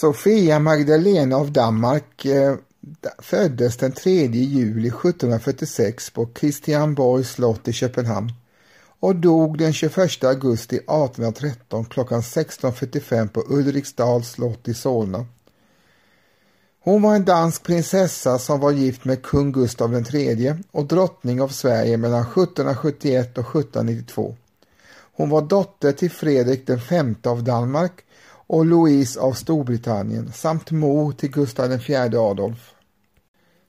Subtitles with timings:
[0.00, 2.54] Sofia Magdalena av Danmark eh,
[3.18, 8.32] föddes den 3 juli 1746 på Christianborgs slott i Köpenhamn
[9.00, 15.26] och dog den 21 augusti 1813 klockan 16.45 på Ulriksdals slott i Solna.
[16.82, 21.48] Hon var en dansk prinsessa som var gift med kung Gustav III och drottning av
[21.48, 24.36] Sverige mellan 1771 och 1792.
[25.12, 28.04] Hon var dotter till Fredrik V av Danmark
[28.52, 32.74] och Louise av Storbritannien samt mor till Gustav IV Adolf.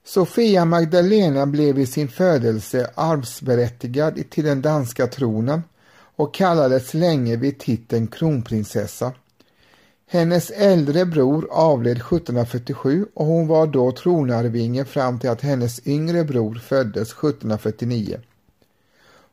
[0.06, 5.64] Sofia Magdalena blev i sin födelse arvsberättigad till den danska tronen
[6.16, 9.12] och kallades länge vid titeln kronprinsessa.
[10.08, 16.24] Hennes äldre bror avled 1747 och hon var då tronarvinge fram till att hennes yngre
[16.24, 18.20] bror föddes 1749.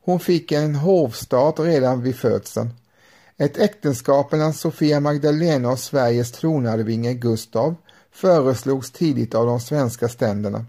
[0.04, 2.70] Hon fick en hovstat redan vid födseln.
[3.41, 7.75] Ett äktenskap mellan Sofia Magdalena och Sveriges tronarvinge Gustav
[8.12, 10.64] föreslogs tidigt av de svenska ständerna.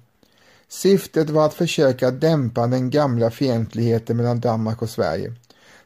[0.67, 5.34] Syftet var att försöka dämpa den gamla fientligheten mellan Danmark och Sverige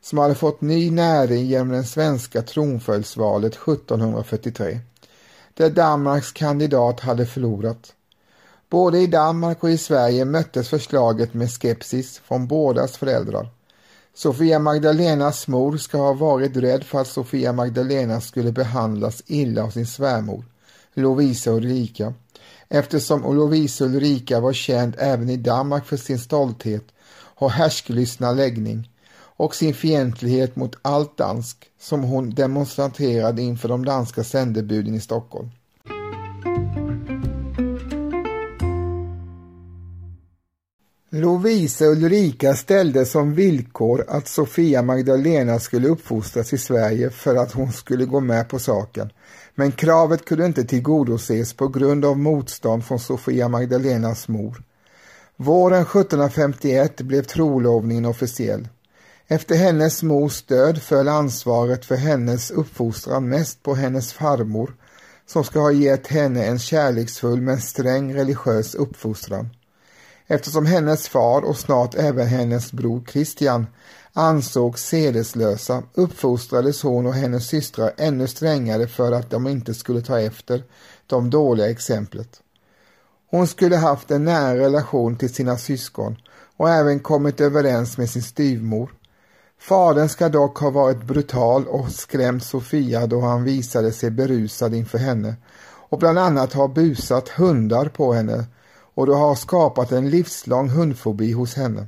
[0.01, 4.79] som hade fått ny näring genom det svenska tronföljdsvalet 1743
[5.53, 7.93] där Danmarks kandidat hade förlorat.
[8.69, 13.49] Både i Danmark och i Sverige möttes förslaget med skepsis från bådas föräldrar.
[14.15, 19.69] Sofia Magdalenas mor ska ha varit rädd för att Sofia Magdalena skulle behandlas illa av
[19.69, 20.45] sin svärmor,
[20.93, 22.13] Lovisa Ulrika,
[22.69, 29.55] eftersom Lovisa Ulrika var känd även i Danmark för sin stolthet och härskelystna läggning och
[29.55, 35.49] sin fientlighet mot allt dansk som hon demonstrerade inför de danska sändebuden i Stockholm.
[41.15, 47.71] Lovisa Ulrika ställde som villkor att Sofia Magdalena skulle uppfostras i Sverige för att hon
[47.71, 49.09] skulle gå med på saken.
[49.55, 54.63] Men kravet kunde inte tillgodoses på grund av motstånd från Sofia Magdalenas mor.
[55.35, 58.67] Våren 1751 blev trolovningen officiell.
[59.27, 64.75] Efter hennes mors död föll ansvaret för hennes uppfostran mest på hennes farmor
[65.25, 69.49] som ska ha gett henne en kärleksfull men sträng religiös uppfostran.
[70.27, 73.67] Eftersom hennes far och snart även hennes bror Christian
[74.13, 80.19] ansågs sedeslösa uppfostrades hon och hennes systrar ännu strängare för att de inte skulle ta
[80.19, 80.63] efter
[81.07, 82.41] de dåliga exemplet.
[83.29, 86.17] Hon skulle haft en nära relation till sina syskon
[86.57, 88.93] och även kommit överens med sin styvmor.
[89.59, 94.97] Fadern ska dock ha varit brutal och skrämt Sofia då han visade sig berusad inför
[94.97, 95.35] henne
[95.89, 98.45] och bland annat ha busat hundar på henne
[98.93, 101.87] och det har skapat en livslång hundfobi hos henne.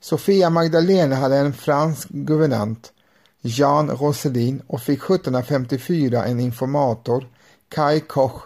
[0.00, 2.92] Sofia Magdalena hade en fransk guvernant,
[3.40, 7.28] Jean Rosselin, och fick 1754 en informator,
[7.68, 8.42] Kai Koch.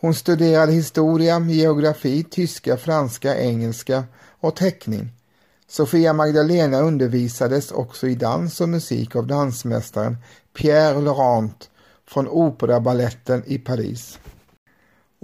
[0.00, 4.04] Hon studerade historia, geografi, tyska, franska, engelska
[4.40, 5.12] och teckning.
[5.68, 10.16] Sofia Magdalena undervisades också i dans och musik av dansmästaren
[10.52, 11.70] Pierre Laurent
[12.06, 14.18] från Operabaletten i Paris.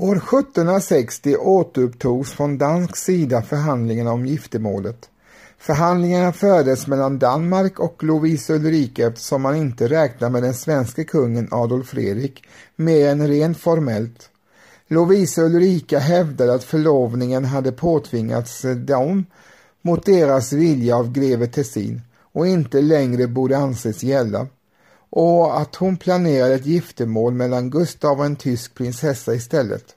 [0.03, 5.09] År 1760 återupptogs från dansk sida förhandlingarna om giftermålet.
[5.59, 11.49] Förhandlingarna fördes mellan Danmark och Lovisa Ulrika eftersom man inte räknar med den svenska kungen
[11.51, 12.45] Adolf Fredrik
[12.77, 14.31] mer än rent formellt.
[14.89, 19.27] Lovisa Ulrika hävdade att förlovningen hade påtvingats dem
[19.83, 22.01] mot deras vilja av greve Tessin
[22.33, 24.47] och inte längre borde anses gälla
[25.11, 29.97] och att hon planerade ett giftermål mellan Gustav och en tysk prinsessa istället.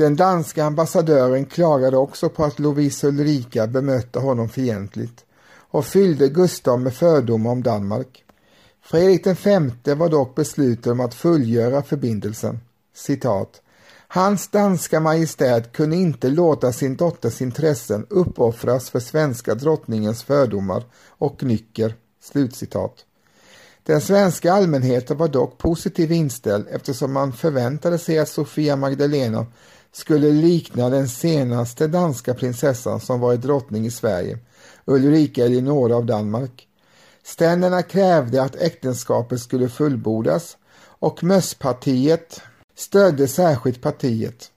[0.00, 5.24] Den danska ambassadören klagade också på att Lovisa Ulrika bemötte honom fientligt
[5.70, 8.24] och fyllde Gustav med fördomar om Danmark.
[8.82, 12.60] Fredrik V var dock besluten om att fullgöra förbindelsen.
[12.94, 13.62] Citat.
[14.08, 21.42] Hans danska majestät kunde inte låta sin dotters intressen uppoffras för svenska drottningens fördomar och
[21.42, 21.94] nycker.
[22.22, 22.94] Slutcitat.
[23.82, 29.46] Den svenska allmänheten var dock positivt inställd eftersom man förväntade sig att Sofia Magdalena
[29.92, 34.38] skulle likna den senaste danska prinsessan som varit drottning i Sverige,
[34.84, 36.66] Ulrika Eleonora av Danmark.
[37.24, 42.40] Ständerna krävde att äktenskapet skulle fullbordas och Mösspartiet
[42.76, 44.50] stödde särskilt partiet.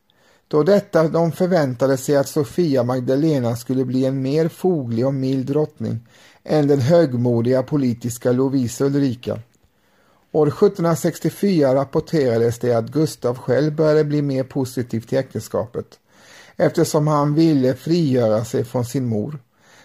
[0.47, 5.47] Då detta de förväntade sig att Sofia Magdalena skulle bli en mer foglig och mild
[5.47, 5.99] drottning
[6.43, 9.39] än den högmodiga politiska Lovisa Ulrika.
[10.35, 15.85] År 1764 rapporterades det att Gustav själv började bli mer positiv till äktenskapet
[16.55, 19.39] eftersom han ville frigöra sig från sin mor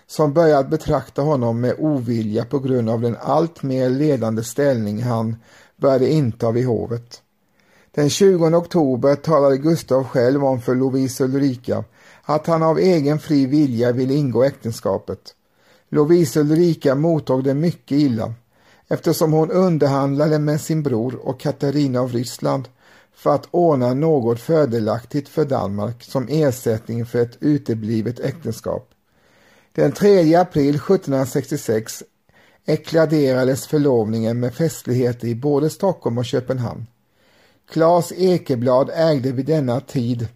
[0.06, 5.36] som börjat betrakta honom med ovilja på grund av den alltmer ledande ställning han
[5.76, 7.22] började inta vid hovet.
[7.94, 11.84] Den 20 oktober talade Gustav själv om för Lovisa Ulrika
[12.22, 15.34] att han av egen fri vilja ville ingå äktenskapet.
[15.88, 18.34] Lovisa Ulrika mottog det mycket illa
[18.88, 22.68] eftersom hon underhandlade med sin bror och Katarina av Ryssland
[23.14, 28.90] för att ordna något fördelaktigt för Danmark som ersättning för ett uteblivet äktenskap.
[29.72, 32.02] Den 3 april 1766
[32.66, 36.86] ekladerades förlovningen med festligheter i både Stockholm och Köpenhamn.
[37.70, 40.28] Claes Ekeblad ägde vid denna tid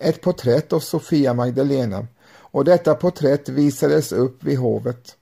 [0.00, 2.06] ett porträtt av Sofia Magdalena
[2.36, 5.16] och detta porträtt visades upp vid hovet.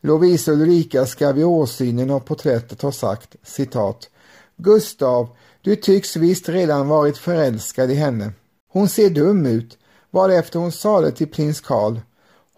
[0.00, 4.10] Lovisa Ulrika ska vid åsynen av porträttet ha sagt citat
[4.56, 5.28] Gustav,
[5.62, 8.32] du tycks visst redan varit förälskad i henne.
[8.68, 9.78] Hon ser dum ut,
[10.10, 11.98] varefter hon sade till prins Karl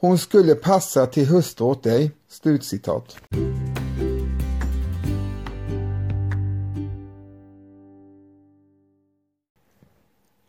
[0.01, 2.11] hon skulle passa till hustru åt dig.
[2.29, 3.17] Slutcitat.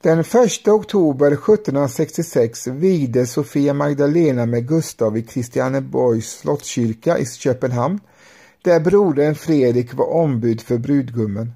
[0.03, 7.99] Den 1 oktober 1766 vigde Sofia Magdalena med Gustav i Kristianeborgs slottskyrka i Köpenhamn,
[8.61, 11.53] där brodern Fredrik var ombud för brudgummen.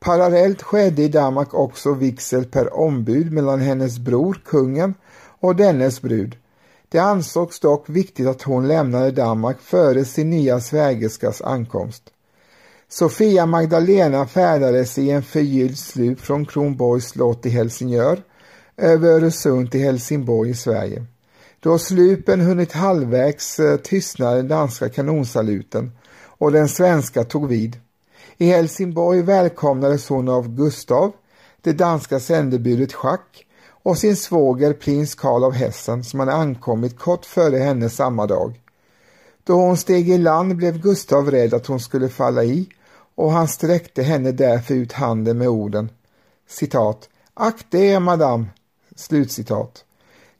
[0.00, 4.94] Parallellt skedde i Danmark också vigsel per ombud mellan hennes bror, kungen,
[5.40, 6.36] och dennes brud.
[6.88, 12.13] Det ansågs dock viktigt att hon lämnade Danmark före sin nya svägerskas ankomst.
[12.94, 18.22] Sofia Magdalena färdades i en förgylld slup från Kronborgs slott i Helsingör
[18.76, 21.06] över Öresund till Helsingborg i Sverige.
[21.60, 27.76] Då slupen hunnit halvvägs eh, tystnade den danska kanonsaluten och den svenska tog vid.
[28.36, 31.12] I Helsingborg välkomnades hon av Gustav,
[31.62, 37.26] det danska sändebudet Schack och sin svåger prins Karl av Hessen som hade ankommit kort
[37.26, 38.60] före henne samma dag.
[39.44, 42.68] Då hon steg i land blev Gustav rädd att hon skulle falla i
[43.14, 45.90] och han sträckte henne därför ut handen med orden
[46.48, 48.46] citat Akta er madame,
[48.96, 49.84] slutcitat.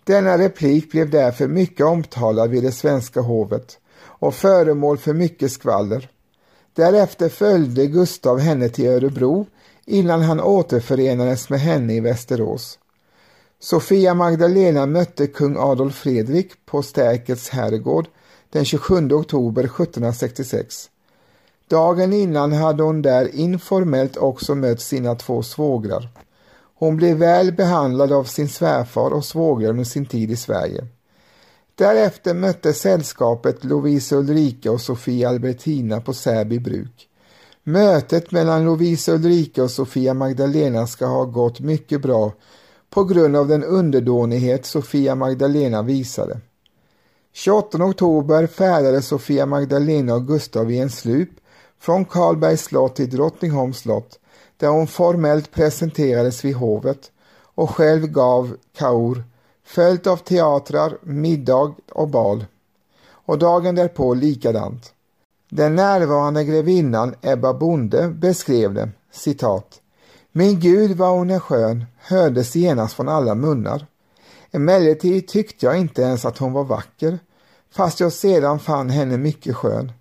[0.04, 6.10] Denna replik blev därför mycket omtalad vid det svenska hovet och föremål för mycket skvaller.
[6.74, 9.46] Därefter följde Gustav henne till Örebro
[9.86, 12.78] innan han återförenades med henne i Västerås.
[13.60, 18.06] Sofia Magdalena mötte kung Adolf Fredrik på Stärkets herrgård
[18.50, 20.90] den 27 oktober 1766.
[21.68, 26.08] Dagen innan hade hon där informellt också mött sina två svågrar.
[26.74, 30.86] Hon blev väl behandlad av sin svärfar och svågrar under sin tid i Sverige.
[31.74, 37.08] Därefter mötte sällskapet Lovisa Ulrika och Sofia Albertina på Säby bruk.
[37.62, 42.32] Mötet mellan Lovisa Ulrika och Sofia Magdalena ska ha gått mycket bra
[42.90, 46.40] på grund av den underdånighet Sofia Magdalena visade.
[47.32, 51.30] 28 oktober färdades Sofia Magdalena och Gustav i en slup
[51.84, 54.18] från Karlbergs slott till Drottningholms slott
[54.56, 57.10] där hon formellt presenterades vid hovet
[57.54, 59.24] och själv gav kaur
[59.64, 62.44] följt av teatrar, middag och bal.
[63.06, 64.92] Och dagen därpå likadant.
[65.50, 69.80] Den närvarande grevinnan Ebba Bonde beskrev det, citat.
[70.32, 73.86] Min Gud vad hon är skön, hördes genast från alla munnar.
[74.50, 77.18] Emellertid tyckte jag inte ens att hon var vacker,
[77.70, 79.92] fast jag sedan fann henne mycket skön.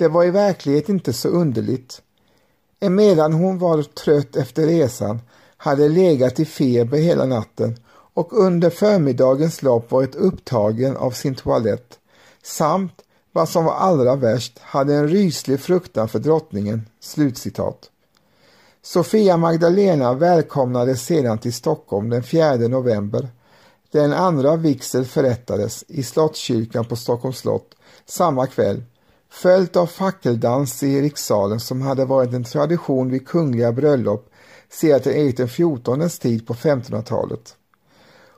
[0.00, 2.02] Det var i verklighet inte så underligt.
[2.80, 5.20] Emedan hon var trött efter resan
[5.56, 11.98] hade legat i feber hela natten och under förmiddagens lopp varit upptagen av sin toalett
[12.42, 12.92] samt,
[13.32, 17.90] vad som var allra värst, hade en ryslig fruktan för drottningen." Slutcitat.
[18.82, 23.28] Sofia Magdalena välkomnades sedan till Stockholm den 4 november.
[23.90, 27.74] Den andra vigsel förrättades i Slottskyrkan på Stockholms slott
[28.06, 28.82] samma kväll
[29.30, 34.30] följt av fackeldans i rikssalen som hade varit en tradition vid kungliga bröllop
[34.70, 37.56] sedan Erik XIVs tid på 1500-talet.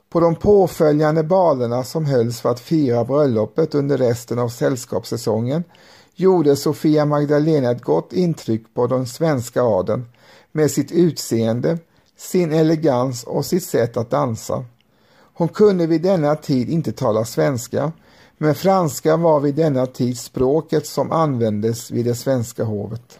[0.09, 5.63] På de påföljande balerna som hölls för att fira bröllopet under resten av sällskapssäsongen
[6.15, 10.05] gjorde Sofia Magdalena ett gott intryck på den svenska adeln
[10.51, 11.77] med sitt utseende,
[12.17, 14.65] sin elegans och sitt sätt att dansa.
[15.33, 17.91] Hon kunde vid denna tid inte tala svenska,
[18.37, 23.19] men franska var vid denna tid språket som användes vid det svenska hovet.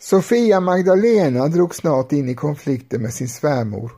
[0.00, 3.92] Sofia Magdalena drog snart in i konflikten med sin svärmor.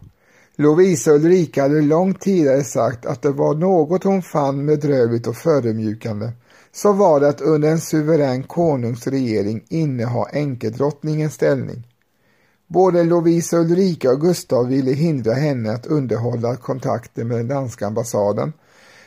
[0.57, 6.33] Lovisa Ulrika hade långt tidigare sagt att det var något hon fann bedrövligt och förödmjukande
[6.73, 11.94] så var det att under en suverän konungs regering inneha enkedrottningens ställning.
[12.67, 18.53] Både Lovisa Ulrika och Gustav ville hindra henne att underhålla kontakter med den danska ambassaden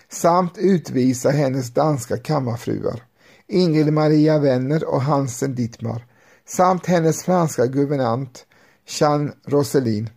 [0.10, 3.04] samt utvisa hennes danska kammarfruar.
[3.48, 6.06] Ingrid Maria Wenner och Hansen Dittmar
[6.48, 8.46] samt hennes franska guvernant
[8.86, 10.10] Jean Roselin.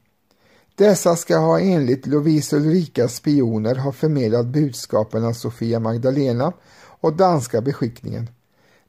[0.75, 6.53] Dessa ska ha enligt Lovisa Ulrikas spioner ha förmedlat budskapen av Sofia Magdalena
[7.01, 8.31] och danska beskickningen.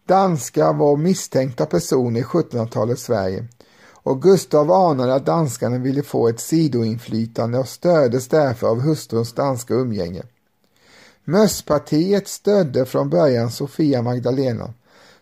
[0.08, 3.48] Danska var misstänkta personer i 1700-talets Sverige
[4.04, 9.74] och Gustav anade att danskarna ville få ett sidoinflytande och stöddes därför av hustruns danska
[9.74, 10.24] umgänge.
[11.24, 14.74] Mösspartiet stödde från början Sofia Magdalena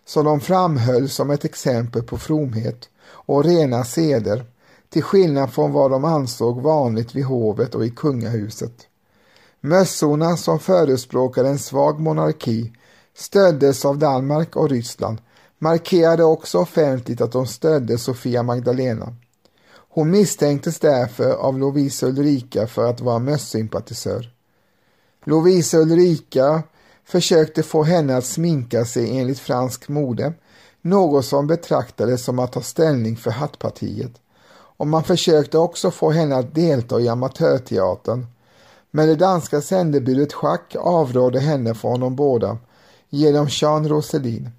[0.04, 4.44] som de framhöll som ett exempel på fromhet och rena seder
[4.88, 8.72] till skillnad från vad de ansåg vanligt vid hovet och i kungahuset.
[9.60, 12.72] Mössorna som förespråkade en svag monarki
[13.14, 15.18] stöddes av Danmark och Ryssland
[15.62, 19.14] markerade också offentligt att de stödde Sofia Magdalena.
[19.72, 24.30] Hon misstänktes därför av Lovisa Ulrika för att vara mössympatisör.
[25.24, 26.62] Lovisa Ulrika
[27.04, 30.32] försökte få henne att sminka sig enligt fransk mode,
[30.82, 34.12] något som betraktades som att ta ställning för hattpartiet.
[34.52, 38.26] Och man försökte också få henne att delta i amatörteatern.
[38.90, 42.58] Men det danska sändebudet Schack avrådde henne från de båda
[43.08, 44.50] genom Jean Roselin.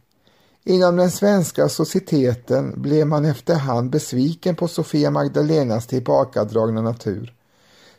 [0.63, 7.33] Inom den svenska societeten blev man efterhand besviken på Sofia Magdalenas tillbakadragna natur.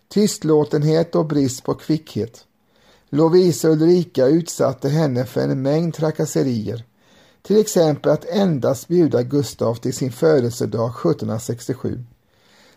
[0.09, 2.45] Tystlåtenhet och brist på kvickhet.
[3.09, 6.85] Lovisa Ulrika utsatte henne för en mängd trakasserier.
[7.43, 12.05] Till exempel att endast bjuda Gustav till sin födelsedag 1767.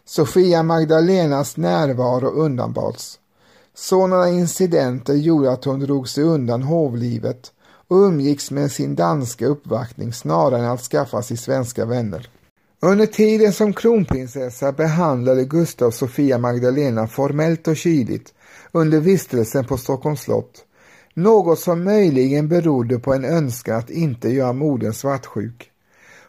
[0.05, 3.19] Sofia Magdalenas närvaro undanbads.
[3.73, 7.51] Sådana incidenter gjorde att hon drog sig undan hovlivet
[7.87, 12.29] och umgicks med sin danska uppvaktning snarare än att skaffa sig svenska vänner.
[12.81, 18.33] Under tiden som kronprinsessa behandlade Gustav Sofia Magdalena formellt och kyligt
[18.71, 20.65] under vistelsen på Stockholms slott,
[21.13, 25.71] något som möjligen berodde på en önskan att inte göra modern svartsjuk.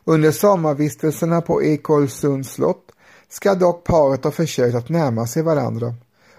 [0.04, 2.92] Under sommarvistelserna på Ekolsunds slott
[3.28, 5.94] ska dock paret ha försökt att närma sig varandra,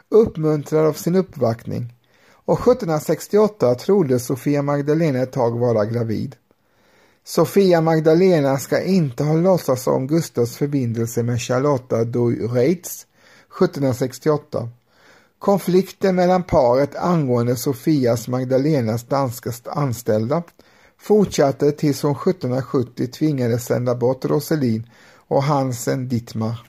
[0.10, 1.94] uppmuntrad av sin uppvaktning,
[2.48, 6.36] och 1768 trodde Sofia Magdalena ett tag vara gravid.
[7.26, 13.08] Sofia Magdalena ska inte ha låtsats om Gustavs förbindelse med Charlotta du Reitz
[13.58, 14.70] 1768.
[15.40, 20.44] Konflikten mellan paret angående Sofias Magdalenas danska anställda
[20.98, 24.90] fortsatte tills hon 1770 tvingades sända bort Roselin
[25.28, 26.66] och Hansen Dittmar.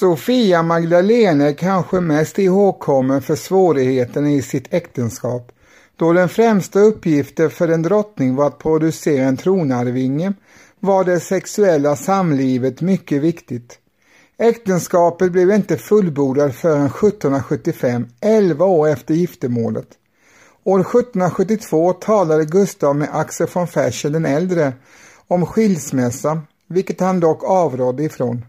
[0.00, 5.52] Sofia Magdalena är kanske mest ihågkommen för svårigheterna i sitt äktenskap,
[5.96, 10.32] då den främsta uppgiften för en drottning var att producera en tronarvinge
[10.80, 13.78] var det sexuella samlivet mycket viktigt.
[14.38, 19.88] Äktenskapet blev inte fullbordat förrän 1775, 11 år efter giftermålet.
[20.64, 24.72] År 1772 talade Gustav med Axel von Fersen den äldre
[25.28, 28.42] om skilsmässa, vilket han dock avrådde ifrån.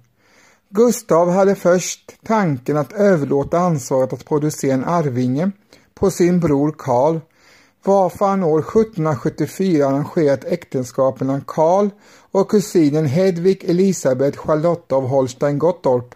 [0.76, 5.52] Gustav hade först tanken att överlåta ansvaret att producera en arvinge
[5.94, 7.20] på sin bror Karl,
[7.84, 11.90] varför han år 1774 arrangerat äktenskap mellan Karl
[12.32, 16.16] och kusinen Hedvig Elisabeth Charlotta av Holstein-Gottorp.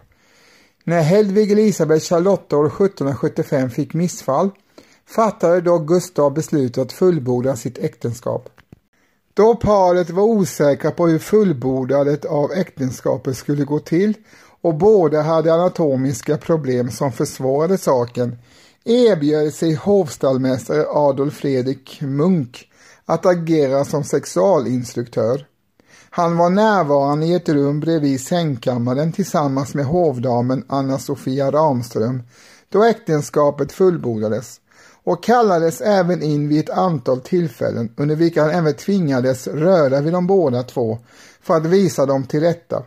[0.84, 4.50] När Hedvig Elisabeth Charlotta år 1775 fick missfall
[5.06, 8.48] fattade då Gustav beslutet att fullborda sitt äktenskap.
[9.34, 14.14] Då paret var osäkra på hur fullbordandet av äktenskapet skulle gå till
[14.62, 18.38] och båda hade anatomiska problem som försvårade saken
[18.84, 22.68] erbjöd sig hovstallmästare Adolf Fredrik Munk
[23.06, 25.46] att agera som sexualinstruktör.
[26.10, 32.22] Han var närvarande i ett rum bredvid sängkammaren tillsammans med hovdamen Anna-Sofia Ramström
[32.68, 34.60] då äktenskapet fullbordades
[35.04, 40.12] och kallades även in vid ett antal tillfällen under vilka han även tvingades röra vid
[40.12, 40.98] de båda två
[41.42, 42.82] för att visa dem till rätta.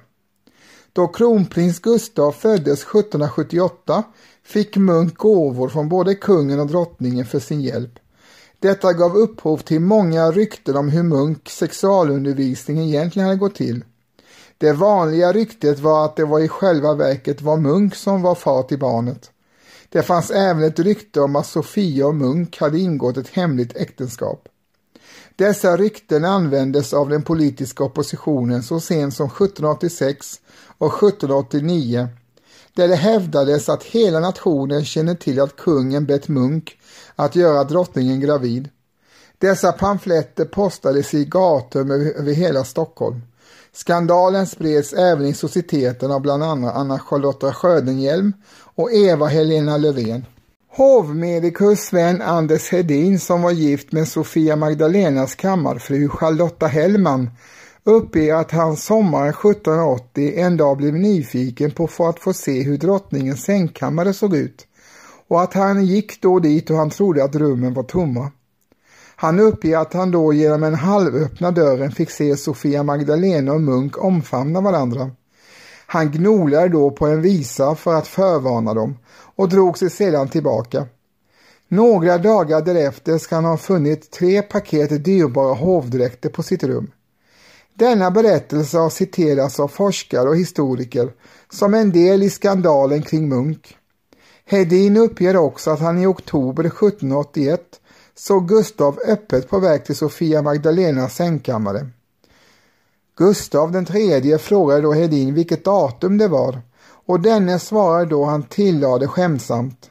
[0.96, 4.04] Då kronprins Gustav föddes 1778
[4.44, 8.00] fick Munk gåvor från både kungen och drottningen för sin hjälp.
[8.60, 13.84] Detta gav upphov till många rykten om hur Munk sexualundervisning egentligen hade gått till.
[14.58, 18.64] Det vanliga ryktet var att det var i själva verket var Munk som var far
[18.64, 19.32] till barnet.
[19.90, 24.48] Det fanns även ett rykte om att Sofia och Munk hade ingått ett hemligt äktenskap.
[25.36, 30.42] Dessa rykten användes av den politiska oppositionen så sent som 1786
[30.78, 32.08] och 1789
[32.74, 36.78] där det hävdades att hela nationen känner till att kungen bett Munk
[37.16, 38.70] att göra drottningen gravid.
[39.38, 43.22] Dessa pamfletter postades i gator över hela Stockholm.
[43.72, 48.34] Skandalen spreds även i societeten av bland annat Anna Charlotta Sjödenhjelm
[48.76, 50.26] och Eva Helena Löfven.
[50.76, 57.30] Hovmedikus Sven Anders Hedin som var gift med Sofia Magdalenas kammarfru Charlotta Hellman
[57.84, 62.78] uppger att han sommaren 1780 en dag blev nyfiken på för att få se hur
[62.78, 64.68] drottningens sängkammare såg ut
[65.28, 68.32] och att han gick då dit och han trodde att rummen var tomma.
[69.16, 74.04] Han uppger att han då genom en halvöppna dörren fick se Sofia Magdalena och Munk
[74.04, 75.12] omfamna varandra.
[75.94, 78.98] Han gnolade då på en visa för att förvarna dem
[79.36, 80.86] och drog sig sedan tillbaka.
[81.68, 86.92] Några dagar därefter ska han ha funnit tre paket dyrbara hovdräkter på sitt rum.
[87.74, 91.12] Denna berättelse har citerats av forskare och historiker
[91.50, 93.78] som en del i skandalen kring Munk.
[94.46, 97.62] Hedin uppger också att han i oktober 1781
[98.16, 101.90] såg Gustav öppet på väg till Sofia Magdalenas sängkammare.
[103.16, 106.62] Gustav den tredje frågade då Hedin vilket datum det var
[107.06, 109.90] och denne svarade då han tillade skämtsamt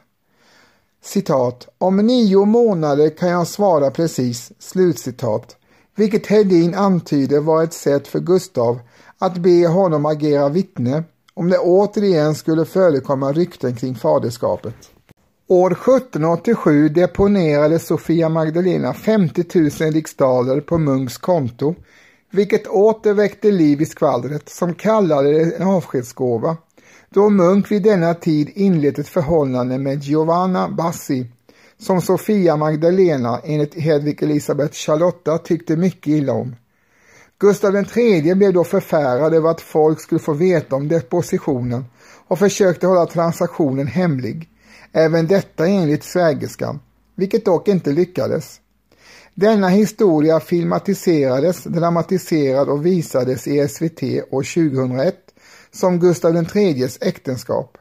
[1.03, 5.55] citat om nio månader kan jag svara precis slutcitat
[5.95, 8.79] vilket Hedin antyder var ett sätt för Gustav
[9.17, 11.03] att be honom agera vittne
[11.33, 14.75] om det återigen skulle förekomma rykten kring faderskapet.
[15.47, 21.75] År 1787 deponerade Sofia Magdalena 50 000 riksdaler på Munks konto,
[22.33, 26.57] vilket åter väckte liv i skvallret som kallade det en avskedsgåva,
[27.09, 31.27] då Munk vid denna tid inlett ett förhållande med Giovanna Bassi,
[31.77, 36.55] som Sofia Magdalena enligt Hedvig Elisabeth Charlotta tyckte mycket illa om.
[37.39, 41.85] Gustav III blev då förfärad över att folk skulle få veta om depositionen
[42.27, 44.49] och försökte hålla transaktionen hemlig.
[44.91, 46.79] Även detta enligt svägerskan,
[47.15, 48.59] vilket dock inte lyckades.
[49.35, 55.15] Denna historia filmatiserades, dramatiserad och visades i SVT år 2001
[55.71, 57.77] som Gustav IIIs äktenskap.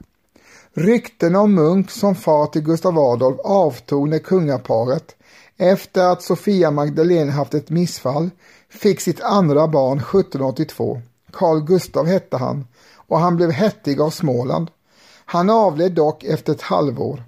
[0.74, 5.16] Rykten om Munk som far till Gustav Adolf avtog när kungaparet,
[5.56, 8.30] efter att Sofia Magdalena haft ett missfall,
[8.68, 11.00] fick sitt andra barn 1782.
[11.32, 14.70] Carl Gustav hette han och han blev hettig av Småland.
[15.24, 17.22] Han avled dock efter ett halvår.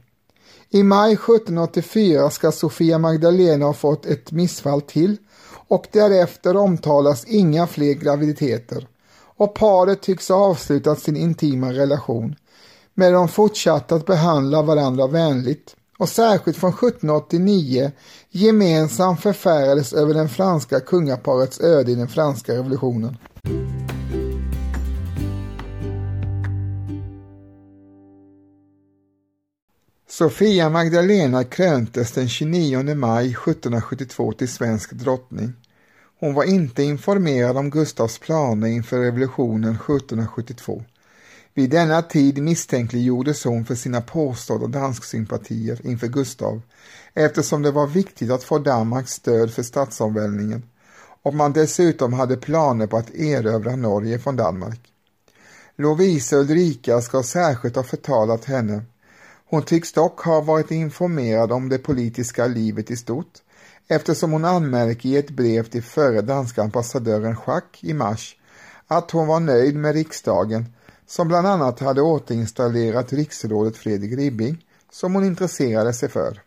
[0.75, 5.17] I maj 1784 ska Sofia Magdalena ha fått ett missfall till
[5.69, 8.89] och därefter omtalas inga fler graviditeter
[9.37, 12.37] och paret tycks ha avslutat sin intima relation.
[12.95, 17.93] Men de fortsatte att behandla varandra vänligt och särskilt från 1789
[18.31, 23.17] gemensamt förfärades över den franska kungaparets öde i den franska revolutionen.
[30.19, 35.53] Sofia Magdalena kröntes den 29 maj 1772 till svensk drottning.
[36.21, 40.83] Hon var inte informerad om Gustavs planer inför revolutionen 1772.
[41.55, 46.63] Vid denna tid misstänkliggjordes hon för sina påstådda dansksympatier inför Gustav
[47.15, 50.63] eftersom det var viktigt att få Danmarks stöd för statsomvälvningen
[51.23, 54.81] och man dessutom hade planer på att erövra Norge från Danmark.
[55.77, 58.83] Lovisa Ulrika ska särskilt ha förtalat henne.
[59.47, 63.43] Hon tycks dock ha varit informerad om det politiska livet i stort
[63.89, 68.37] eftersom hon anmärker i ett brev till före danska ambassadören Schack i mars
[68.87, 70.67] att hon var nöjd med riksdagen
[71.07, 76.43] som bland annat hade återinstallerat riksrådet Fredrik Ribbing som hon intresserade sig för.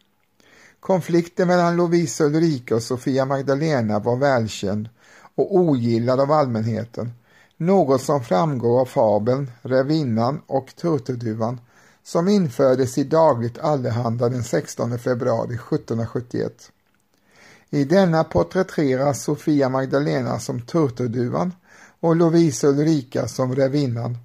[0.79, 4.89] Konflikten mellan Lovisa Ulrika och Sofia Magdalena var välkänd
[5.35, 7.11] och ogillad av allmänheten,
[7.57, 11.59] något som framgår av fabeln Rävinnan och Turturduvan
[12.07, 16.71] som infördes i Dagligt Allehanda den 16 februari 1771.
[17.69, 21.53] I denna porträtteras Sofia Magdalena som Turturduvan
[21.99, 24.17] och Lovisa Ulrika som Rävinnan.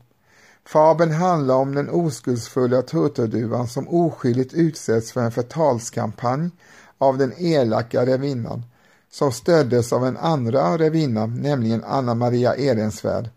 [0.64, 6.50] Fabeln handlar om den oskuldsfulla turturduvan som oskyldigt utsätts för en förtalskampanj
[6.98, 8.62] av den elaka revinnan
[9.10, 13.30] som stöddes av en andra revinna, nämligen Anna Maria Ehrensvärd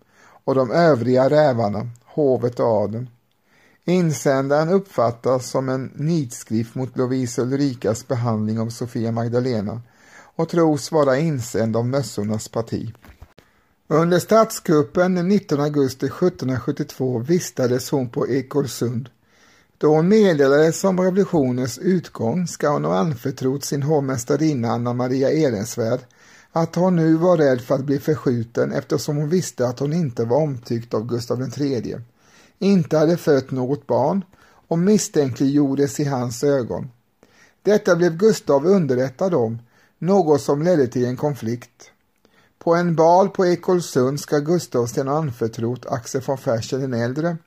[0.43, 3.09] och de övriga rävarna, hovet och adeln.
[3.87, 9.81] Insändaren uppfattas som en nitskrift mot Lovisa Ulrikas behandling av Sofia Magdalena
[10.35, 12.93] och tros vara insänd av mössornas parti.
[13.87, 19.09] Under statskuppen den 19 augusti 1772 vistades hon på Ekolsund.
[19.77, 25.99] Då hon meddelades om revolutionens utgång ska hon ha anförtrott sin hovmästarinna Anna Maria Ehrensvärd
[26.51, 30.25] att hon nu var rädd för att bli förskjuten eftersom hon visste att hon inte
[30.25, 31.95] var omtyckt av Gustav III,
[32.59, 34.23] inte hade fött något barn
[34.67, 36.91] och misstänkliggjordes i hans ögon.
[37.61, 39.59] Detta blev Gustav underrättad om,
[39.99, 41.91] något som ledde till en konflikt.
[42.59, 47.37] På en bal på Ekolsund ska Gustav ha anförtrott Axel von Fersen den äldre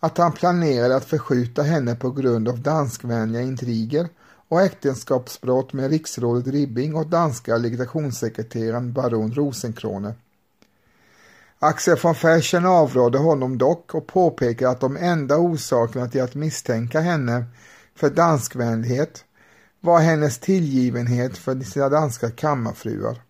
[0.00, 4.08] att han planerade att förskjuta henne på grund av danskvänliga intriger
[4.48, 10.14] och äktenskapsbrott med riksrådet Ribbing och danska legationssekreteraren baron Rosenkrone.
[11.64, 17.00] Axel von Fersen avrådde honom dock och påpekade att de enda orsakerna till att misstänka
[17.00, 17.44] henne
[17.94, 19.24] för danskvänlighet
[19.80, 23.22] var hennes tillgivenhet för sina danska kammarfruar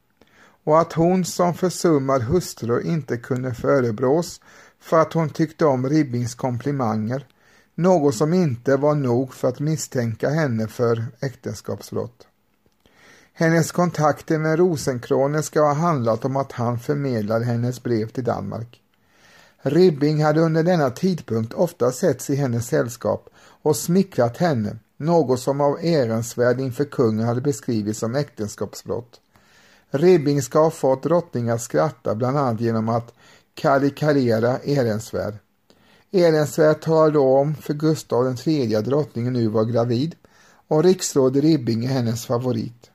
[0.65, 4.41] och att hon som försummad hustru inte kunde förebrås
[4.81, 7.27] för att hon tyckte om Ribbings komplimanger,
[7.75, 12.27] något som inte var nog för att misstänka henne för äktenskapsbrott.
[13.37, 18.81] Hennes kontakter med Rosenkrone ska ha handlat om att han förmedlade hennes brev till Danmark.
[19.63, 23.29] Ribbing hade under denna tidpunkt ofta setts i hennes sällskap
[23.63, 29.21] och smickrat henne, något som av ärensvärd inför kungen hade beskrivits som äktenskapsbrott.
[29.91, 33.15] Ribbing ska ha fått drottningen att skratta bland annat genom att
[33.55, 35.35] karikera Ehrensvärd.
[36.11, 40.15] Ehrensvärd talade då om för Gustav III att drottningen nu var gravid
[40.69, 42.91] och riksråd Ribbing är hennes favorit.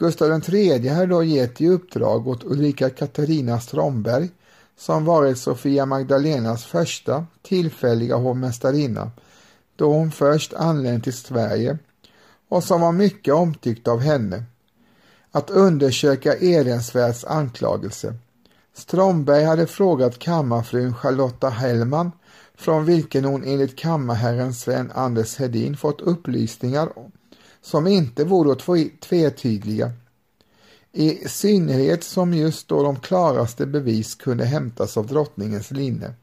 [0.00, 4.28] Gustav III hade då gett i uppdrag åt Ulrika Katarina Stromberg
[4.76, 9.10] som varit Sofia Magdalenas första tillfälliga hovmästarinna
[9.76, 11.78] då hon först anlänt till Sverige
[12.48, 14.44] och som var mycket omtyckt av henne
[15.30, 18.14] att undersöka Ehrensvärds anklagelse.
[18.74, 22.12] Stromberg hade frågat kammarfrun Charlotta Hellman
[22.54, 26.88] från vilken hon enligt kammarherren Sven Anders Hedin fått upplysningar
[27.62, 29.92] som inte vore tvetydiga.
[30.92, 36.14] I synnerhet som just då de klaraste bevis kunde hämtas av drottningens linne.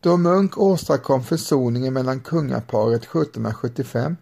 [0.00, 4.16] Då Munk åstadkom försoningen mellan kungaparet 1775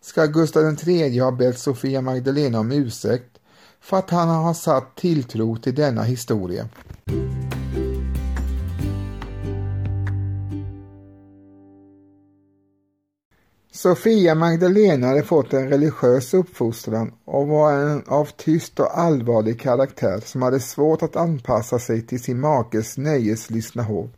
[0.00, 3.38] ska Gustav III ha bett Sofia Magdalena om ursäkt
[3.80, 6.68] för att han har satt tilltro till denna historia.
[13.74, 20.20] Sofia Magdalena hade fått en religiös uppfostran och var en av tyst och allvarlig karaktär
[20.24, 24.10] som hade svårt att anpassa sig till sin makes nöjeslystna hov.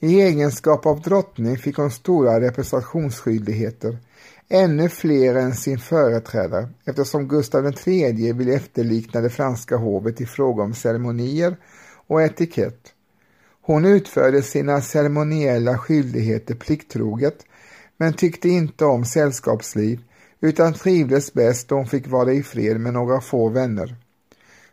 [0.00, 3.98] I egenskap av drottning fick hon stora representationsskyldigheter,
[4.48, 10.62] ännu fler än sin företrädare eftersom Gustav III ville efterlikna det franska hovet i fråga
[10.62, 11.56] om ceremonier
[12.06, 12.92] och etikett.
[13.62, 17.44] Hon utförde sina ceremoniella skyldigheter plikttroget
[17.96, 20.00] men tyckte inte om sällskapsliv
[20.40, 23.96] utan trivdes bäst då hon fick vara i fred med några få vänner.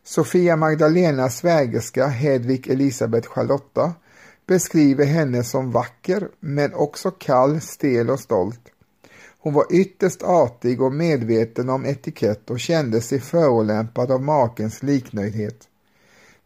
[0.04, 3.94] Sofia Magdalenas svägerska Hedvig Elisabeth Charlotta
[4.48, 8.60] beskriver henne som vacker men också kall, stel och stolt.
[9.40, 15.68] Hon var ytterst artig och medveten om etikett och kände sig förolämpad av makens liknöjdhet.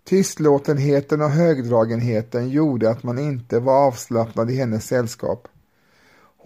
[0.04, 5.48] Tystlåtenheten och högdragenheten gjorde att man inte var avslappnad i hennes sällskap.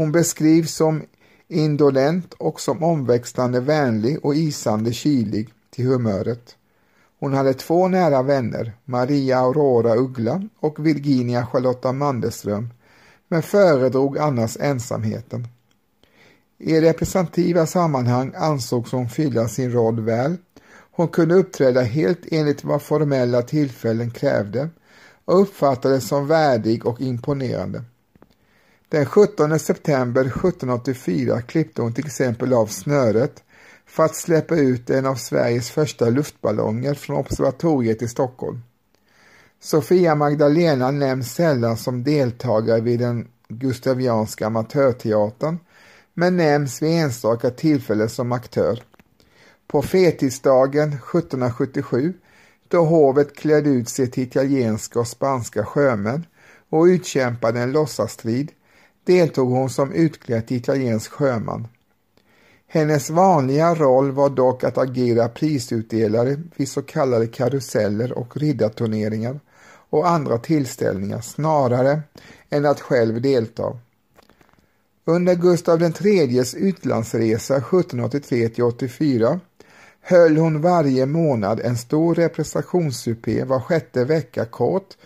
[0.02, 1.02] Hon beskrivs som
[1.48, 6.56] indolent och som omväxlande vänlig och isande kylig till humöret.
[7.20, 12.70] Hon hade två nära vänner, Maria Aurora Uggla och Virginia Charlotta Mandelström,
[13.28, 15.48] men föredrog annars ensamheten.
[16.58, 20.38] I representativa sammanhang ansågs hon fylla sin roll väl.
[20.92, 24.70] Hon kunde uppträda helt enligt vad formella tillfällen krävde
[25.26, 27.84] och uppfattades som värdig och imponerande.
[28.92, 33.44] Den 17 september 1784 klippte hon till exempel av snöret
[33.86, 38.62] för att släppa ut en av Sveriges första luftballonger från observatoriet i Stockholm.
[39.60, 45.60] Sofia Magdalena nämns sällan som deltagare vid den gustavianska amatörteatern
[46.14, 48.84] men nämns vid enstaka tillfällen som aktör.
[49.68, 52.14] På fetisdagen 1777
[52.68, 56.26] då hovet klädde ut sig till italienska och spanska sjömän
[56.70, 58.52] och utkämpade en låtsastrid
[59.04, 61.68] deltog hon som utklädd italiensk sjöman.
[62.68, 69.40] Hennes vanliga roll var dock att agera prisutdelare vid så kallade karuseller och riddarturneringar
[69.90, 72.02] och andra tillställningar snarare
[72.50, 73.78] än att själv delta.
[75.06, 79.40] Under Gustav IIIs utlandsresa 1783-84
[80.02, 84.98] höll hon varje månad en stor representationssupé var sjätte vecka kort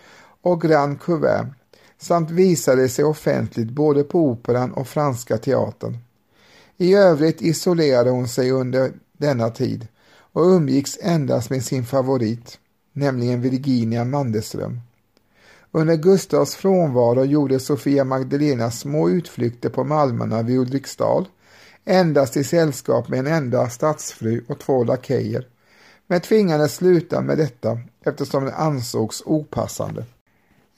[0.42, 1.46] och Grand Couvert
[1.98, 5.98] samt visade sig offentligt både på Operan och Franska teatern.
[6.76, 9.86] I övrigt isolerade hon sig under denna tid
[10.32, 12.58] och umgicks endast med sin favorit,
[12.92, 14.80] nämligen Virginia Mandelström.
[15.72, 21.28] Under Gustavs frånvaro gjorde Sofia Magdalena små utflykter på Malmarna vid Ulriksdal,
[21.84, 25.46] endast i sällskap med en enda stadsfru och två lakejer.
[26.06, 30.04] men tvingades sluta med detta eftersom det ansågs opassande.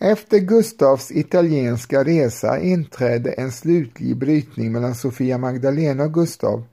[0.00, 6.64] Efter Gustavs italienska resa inträdde en slutlig brytning mellan Sofia Magdalena och Gustav,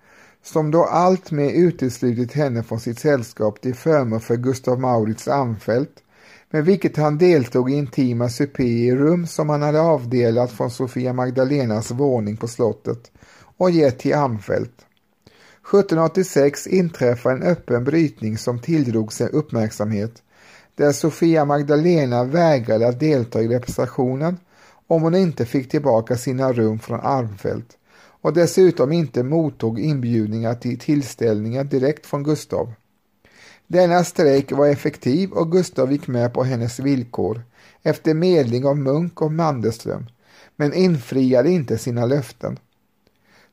[0.44, 6.04] som då alltmer uteslutit henne från sitt sällskap till förmån för Gustav Maurits Amfelt,
[6.52, 11.14] med vilket han deltog i intima supéer i rum som han hade avdelat från Sofia
[11.14, 13.12] Magdalenas våning på slottet
[13.58, 14.86] och gett till Amfelt.
[15.70, 20.22] 1786 inträffade en öppen brytning som tilldrog sig uppmärksamhet
[20.76, 24.38] där Sofia Magdalena vägrade att delta i representationen
[24.88, 27.78] om hon inte fick tillbaka sina rum från Armfelt
[28.22, 32.74] och dessutom inte mottog inbjudningar till tillställningar direkt från Gustav.
[33.68, 37.42] Denna strejk var effektiv och Gustav gick med på hennes villkor
[37.84, 40.06] efter medling av Munk och Mandelström
[40.56, 42.60] men infriade inte sina löften.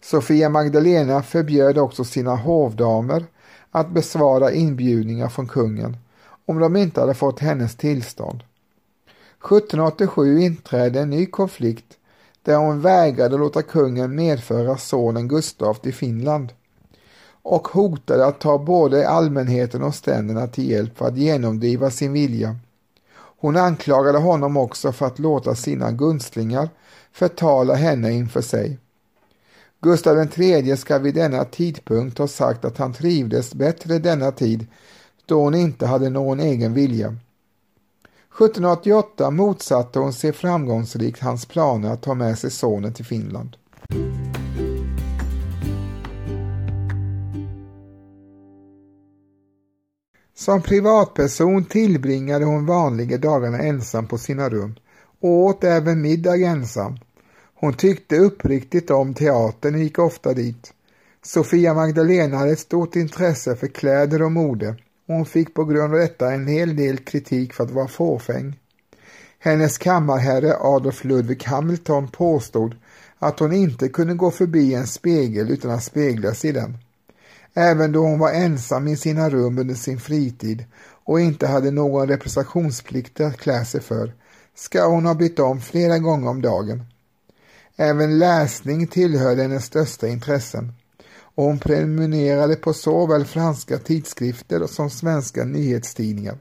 [0.00, 3.24] Sofia Magdalena förbjöd också sina hovdamer
[3.70, 5.96] att besvara inbjudningar från kungen
[6.46, 8.42] om de inte hade fått hennes tillstånd.
[9.44, 11.98] 1787 inträdde en ny konflikt
[12.42, 16.52] där hon vägrade låta kungen medföra sonen Gustav till Finland
[17.42, 22.56] och hotade att ta både allmänheten och ständerna till hjälp för att genomdriva sin vilja.
[23.14, 26.68] Hon anklagade honom också för att låta sina gunstlingar
[27.12, 28.78] förtala henne inför sig.
[29.80, 34.66] Gustav III ska vid denna tidpunkt ha sagt att han trivdes bättre denna tid
[35.26, 37.16] då hon inte hade någon egen vilja.
[38.38, 43.56] 1788 motsatte hon sig framgångsrikt hans planer att ta med sig sonen till Finland.
[50.34, 54.74] Som privatperson tillbringade hon vanliga dagarna ensam på sina rum
[55.20, 56.96] och åt även middag ensam.
[57.54, 60.72] Hon tyckte uppriktigt om teatern och gick ofta dit.
[61.22, 65.94] Sofia Magdalena hade ett stort intresse för kläder och mode och hon fick på grund
[65.94, 68.58] av detta en hel del kritik för att vara fåfäng.
[69.38, 72.74] Hennes kammarherre Adolf Ludwig Hamilton påstod
[73.18, 76.78] att hon inte kunde gå förbi en spegel utan att speglas i den.
[77.54, 80.64] Även då hon var ensam i sina rum under sin fritid
[81.04, 84.12] och inte hade någon representationsplikt att klä sig för
[84.54, 86.84] ska hon ha bytt om flera gånger om dagen.
[87.76, 90.72] Även läsning tillhörde hennes största intressen
[91.34, 96.38] och hon prenumererade på såväl franska tidskrifter som svenska nyhetstidningar.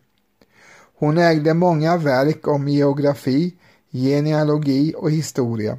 [0.98, 3.56] Hon ägde många verk om geografi,
[3.92, 5.78] genealogi och historia,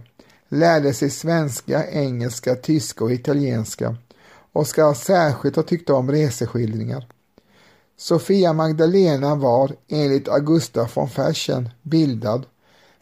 [0.48, 3.96] lärde sig svenska, engelska, tyska och italienska
[4.52, 7.08] och ska särskilt ha tyckt om reseskildringar.
[7.96, 12.46] Sofia Magdalena var, enligt Augusta von Fersen, bildad,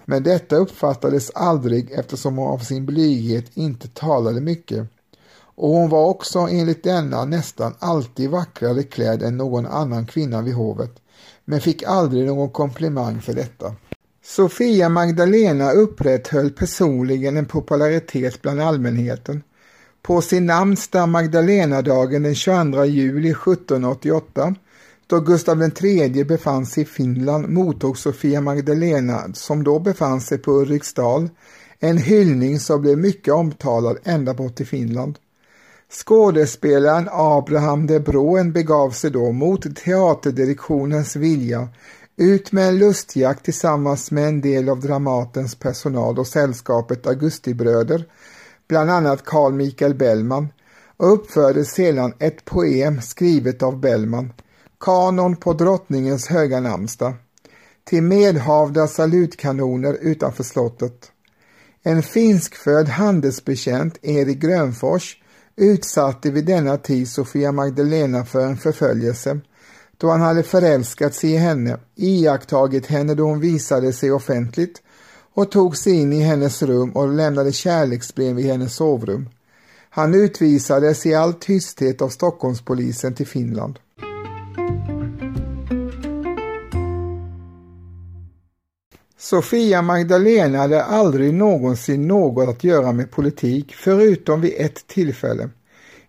[0.04, 4.88] men detta uppfattades aldrig eftersom hon av sin blyghet inte talade mycket
[5.60, 10.54] och hon var också enligt denna nästan alltid vackrare klädd än någon annan kvinna vid
[10.54, 10.90] hovet,
[11.44, 13.74] men fick aldrig någon komplimang för detta.
[14.24, 19.42] Sofia Magdalena upprätthöll personligen en popularitet bland allmänheten.
[20.02, 24.54] På sin namnsdag Magdalenadagen den 22 juli 1788
[25.06, 30.52] då Gustav III befann sig i Finland mottog Sofia Magdalena, som då befann sig på
[30.52, 31.28] Ulriksdal,
[31.78, 35.18] en hyllning som blev mycket omtalad ända bort till Finland.
[35.92, 41.68] Skådespelaren Abraham de Broen begav sig då mot teaterdirektionens vilja
[42.16, 48.04] ut med en lustjakt tillsammans med en del av Dramatens personal och sällskapet Augustibröder,
[48.68, 50.48] bland annat Carl Michael Bellman,
[50.96, 54.32] och uppförde sedan ett poem skrivet av Bellman,
[54.80, 57.14] Kanon på drottningens höga namnsdag,
[57.84, 61.12] till medhavda salutkanoner utanför slottet.
[61.82, 65.16] En finskfödd handelsbekänt, Erik Grönfors,
[65.60, 69.40] utsatte vid denna tid Sofia Magdalena för en förföljelse
[69.96, 74.82] då han hade förälskat sig i henne, iakttagit henne då hon visade sig offentligt
[75.34, 79.28] och tog sig in i hennes rum och lämnade kärleksbrev i hennes sovrum.
[79.90, 83.78] Han utvisades i all tysthet av Stockholmspolisen till Finland.
[89.20, 95.50] Sofia Magdalena hade aldrig någonsin något att göra med politik förutom vid ett tillfälle.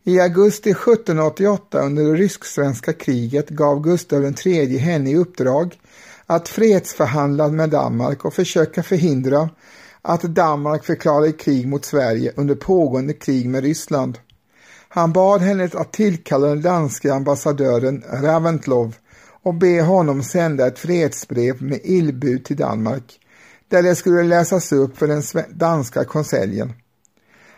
[0.04, 5.80] I augusti 1788 under det rysk-svenska kriget gav Gustav III henne i uppdrag
[6.26, 9.50] att fredsförhandla med Danmark och försöka förhindra
[10.02, 14.17] att Danmark förklarade krig mot Sverige under pågående krig med Ryssland.
[14.89, 18.95] Han bad henne att tillkalla den danske ambassadören Raventlov
[19.44, 23.20] och be honom sända ett fredsbrev med illbud till Danmark,
[23.68, 26.74] där det skulle läsas upp för den danska konseljen.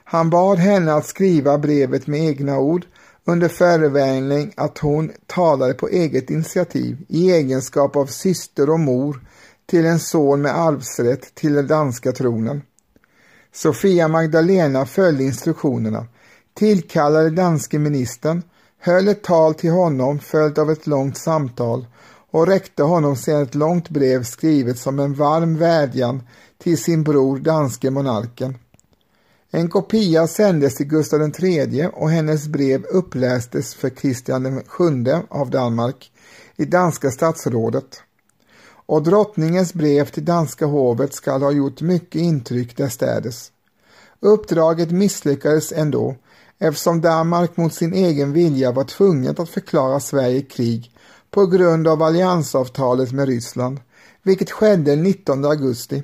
[0.04, 2.86] Han bad henne att skriva brevet med egna ord
[3.26, 9.22] under förevändning att hon talade på eget initiativ i egenskap av syster och mor
[9.65, 12.62] till en son med arvsrätt till den danska tronen.
[13.54, 16.06] Sofia Magdalena följde instruktionerna,
[16.54, 18.41] tillkallade danske ministern,
[18.86, 21.86] höll ett tal till honom följt av ett långt samtal
[22.32, 26.24] och räckte honom sedan ett långt brev skrivet som en varm vädjan
[26.58, 28.58] till sin bror danske monarken.
[29.52, 36.12] En kopia sändes till Gustav III och hennes brev upplästes för Kristian VII av Danmark
[36.56, 38.02] i danska statsrådet.
[38.86, 43.52] Och drottningens brev till danska hovet skall ha gjort mycket intryck därstädes.
[44.19, 46.15] Uppdraget misslyckades ändå
[46.63, 50.91] eftersom Danmark mot sin egen vilja var tvunget att förklara Sverige krig
[51.32, 53.80] på grund av alliansavtalet med Ryssland,
[54.23, 56.04] vilket skedde 19 augusti.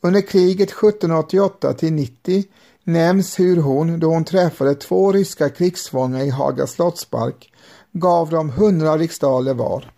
[0.00, 2.44] Under kriget 1788 till 90
[2.84, 7.52] nämns hur hon, då hon träffade två ryska krigsfångar i Haga slottspark,
[7.92, 9.92] gav dem 100 riksdaler var.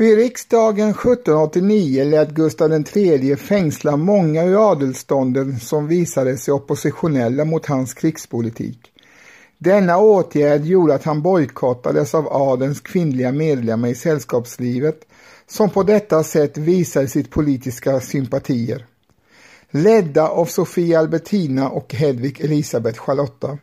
[0.00, 7.66] Vid riksdagen 1789 lät Gustav III fängsla många ur adelstånden som visade sig oppositionella mot
[7.66, 8.78] hans krigspolitik.
[9.58, 15.00] Denna åtgärd gjorde att han bojkottades av adelns kvinnliga medlemmar i sällskapslivet
[15.46, 18.86] som på detta sätt visade sitt politiska sympatier.
[19.70, 23.58] Ledda av Sofia Albertina och Hedvig Elisabeth Charlotta.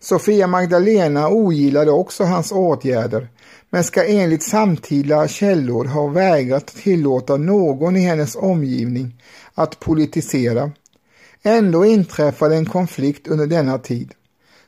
[0.00, 3.28] Sofia Magdalena ogillade också hans åtgärder
[3.70, 9.22] men ska enligt samtida källor ha vägrat tillåta någon i hennes omgivning
[9.54, 10.70] att politisera.
[11.42, 14.12] Ändå inträffade en konflikt under denna tid.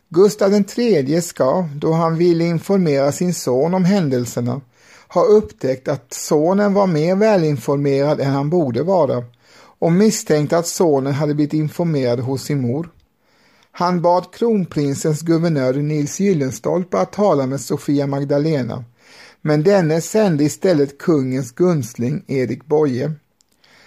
[0.09, 4.61] Gustav III ska, då han ville informera sin son om händelserna,
[5.09, 9.25] ha upptäckt att sonen var mer välinformerad än han borde vara
[9.79, 12.89] och misstänkte att sonen hade blivit informerad hos sin mor.
[13.73, 18.85] Han bad kronprinsens guvernör Nils Gyllenstolpe att tala med Sofia Magdalena,
[19.41, 23.13] men denne sände istället kungens gunstling Erik Boye.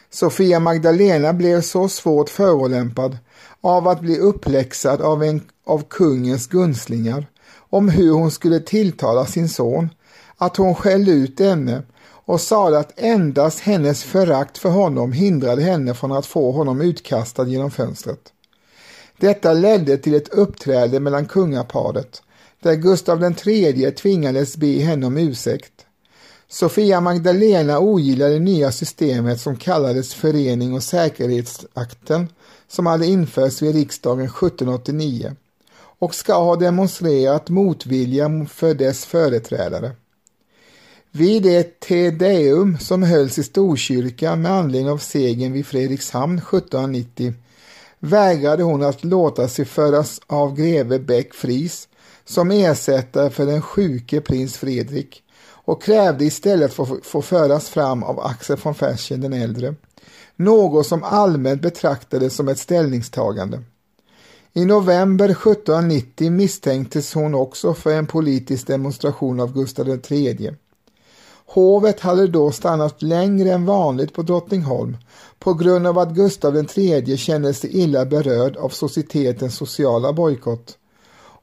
[0.09, 3.17] Sofia Magdalena blev så svårt förolämpad
[3.61, 7.25] av att bli uppläxad av en av kungens gunstlingar
[7.69, 9.89] om hur hon skulle tilltala sin son,
[10.37, 11.81] att hon skällde ut henne
[12.25, 17.47] och sade att endast hennes förakt för honom hindrade henne från att få honom utkastad
[17.47, 18.32] genom fönstret.
[19.23, 22.21] Detta ledde till ett uppträde mellan kungaparet
[22.61, 25.85] där Gustav III tvingades be henne om ursäkt.
[26.47, 32.27] Sofia Magdalena ogillade det nya systemet som kallades Förening och säkerhetsakten
[32.67, 35.35] som hade införts vid riksdagen 1789
[35.75, 39.91] och ska ha demonstrerat motvilja för dess företrädare.
[41.11, 47.33] Vid ett Te Deum som hölls i Storkyrkan med anledning av segern vid Fredrikshamn 1790
[48.03, 51.87] vägrade hon att låta sig föras av greve Beck Fries
[52.25, 58.19] som ersättare för den sjuke prins Fredrik och krävde istället få, få föras fram av
[58.19, 59.75] Axel von Fersen den äldre,
[60.35, 63.63] något som allmänt betraktades som ett ställningstagande.
[64.53, 70.51] I november 1790 misstänktes hon också för en politisk demonstration av Gustav III.
[71.45, 74.97] Hovet hade då stannat längre än vanligt på Drottningholm
[75.39, 80.77] på grund av att Gustav III kände sig illa berörd av societetens sociala bojkott.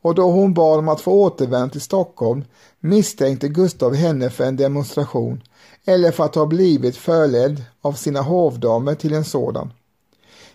[0.02, 2.44] Och då hon bad om att få återvända till Stockholm
[2.80, 5.42] misstänkte Gustav henne för en demonstration
[5.84, 9.72] eller för att ha blivit förledd av sina hovdamer till en sådan.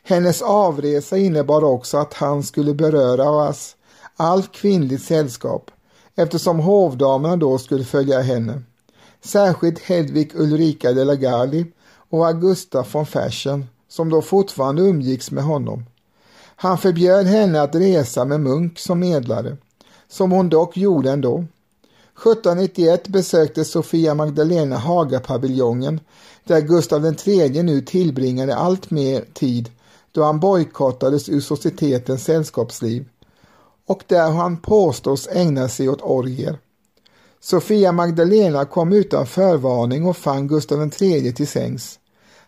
[0.03, 3.75] Hennes avresa innebar också att han skulle beröras
[4.15, 5.71] allt kvinnligt sällskap
[6.15, 8.61] eftersom hovdamerna då skulle följa henne.
[9.25, 11.65] Särskilt Hedvig Ulrika de la Gardie
[12.09, 15.85] och Augusta von Fersen som då fortfarande umgicks med honom.
[16.55, 19.57] Han förbjöd henne att resa med Munk som medlare,
[20.07, 21.35] som hon dock gjorde ändå.
[21.37, 25.99] 1791 besökte Sofia Magdalena Hagapaviljongen
[26.43, 29.69] där Gustav III nu tillbringade allt mer tid
[30.11, 33.05] då han bojkottades ur societetens sällskapsliv
[33.85, 36.57] och där han påstås ägna sig åt orgier.
[37.45, 41.99] Sofia Magdalena kom utan förvarning och fann Gustav III till sängs.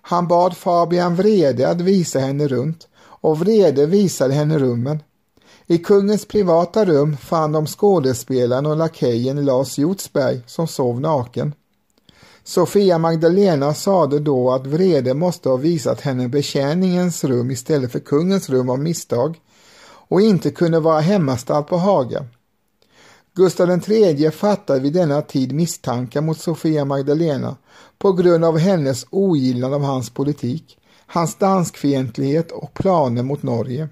[0.01, 4.99] Han bad Fabian Vrede att visa henne runt och Vrede visade henne rummen.
[5.67, 11.53] I kungens privata rum fann de skådespelaren och lakejen Lars Hjortsberg som sov naken.
[12.43, 18.49] Sofia Magdalena sade då att Vrede måste ha visat henne betjäningens rum istället för kungens
[18.49, 19.39] rum av misstag
[20.07, 22.25] och inte kunde vara hemmastad på Haga.
[23.37, 27.55] Gustav III fattade vid denna tid misstankar mot Sofia Magdalena
[27.97, 30.77] på grund av hennes ogillande av hans politik.
[31.05, 33.89] hans danskfientlighet och planer mot Norge.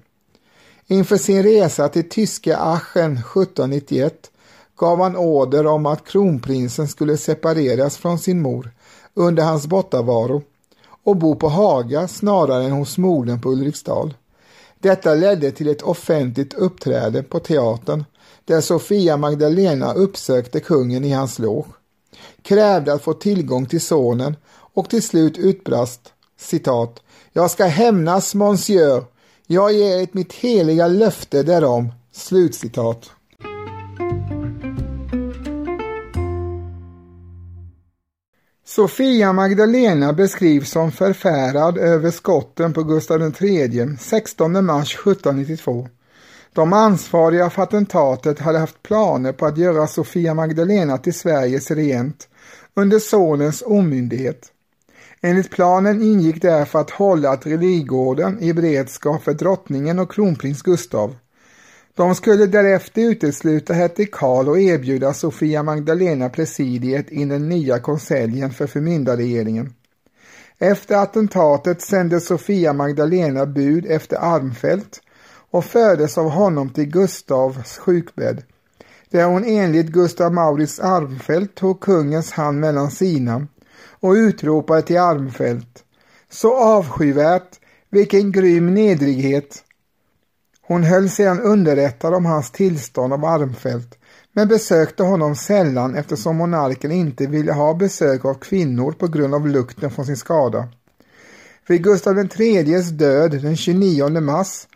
[0.86, 4.30] Inför sin resa till tyska Aachen 1791
[4.76, 8.70] gav han order om att kronprinsen skulle separeras från sin mor
[9.14, 10.42] under hans bortavaro
[11.04, 14.14] och bo på Haga snarare än hos modern på Ulriksdal.
[14.78, 18.04] Detta ledde till ett offentligt uppträde på teatern
[18.46, 21.68] där Sofia Magdalena uppsökte kungen i hans loge,
[22.42, 29.04] krävde att få tillgång till sonen och till slut utbrast citat Jag ska hämnas monsieur,
[29.46, 31.92] jag ger ett mitt heliga löfte därom.
[32.12, 33.10] Slutcitat.
[38.64, 45.88] Sofia Magdalena beskrivs som förfärad över skotten på Gustav III 16 mars 1792.
[46.56, 52.28] De ansvariga för attentatet hade haft planer på att göra Sofia Magdalena till Sveriges regent
[52.74, 54.52] under sonens omyndighet.
[55.20, 61.16] Enligt planen ingick därför att hålla Artillerigården i beredskap för drottningen och kronprins Gustav.
[61.94, 68.50] De skulle därefter utesluta hertig Karl och erbjuda Sofia Magdalena presidiet i den nya konseljen
[68.50, 69.74] för förmyndarregeringen.
[70.58, 75.02] Efter attentatet sände Sofia Magdalena bud efter Armfelt
[75.56, 78.42] och fördes av honom till Gustavs sjukbädd,
[79.10, 83.46] där hon enligt Gustav Maurits Armfelt tog kungens hand mellan sina
[84.00, 85.84] och utropade till Armfelt.
[86.30, 89.62] Så avskyvärt, vilken grym nedrighet!
[90.62, 93.98] Hon höll sedan underrättad om hans tillstånd av Armfelt
[94.32, 99.48] men besökte honom sällan eftersom monarken inte ville ha besök av kvinnor på grund av
[99.48, 100.68] lukten från sin skada.
[101.68, 104.66] Vid Gustav IIIs död den 29 mars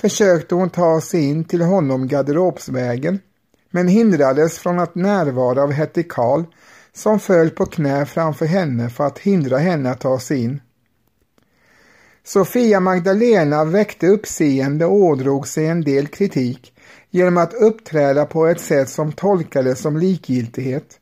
[0.00, 3.20] försökte hon ta sig in till honom garderobsvägen
[3.70, 6.42] men hindrades från att närvara av Hetty Karl
[6.92, 10.60] som föll på knä framför henne för att hindra henne att ta sig in.
[12.24, 16.72] Sofia Magdalena väckte uppseende och ådrog sig en del kritik
[17.10, 20.98] genom att uppträda på ett sätt som tolkades som likgiltighet.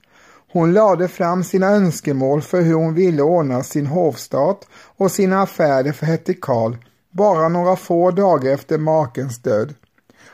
[0.53, 5.93] Hon lade fram sina önskemål för hur hon ville ordna sin hovstat och sina affärer
[5.93, 6.75] för Hetty Karl
[7.19, 9.75] bara några få dagar efter makens död.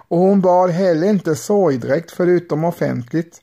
[0.09, 3.41] Och hon bar heller inte sorgdräkt förutom offentligt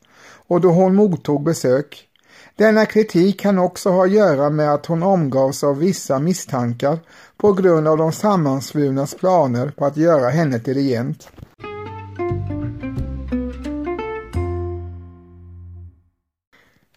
[0.48, 2.08] och då hon mottog besök.
[2.56, 7.00] Denna kritik kan också ha att göra med att hon omgavs av vissa misstankar
[7.38, 11.30] på grund av de sammansvurnas planer på att göra henne till regent.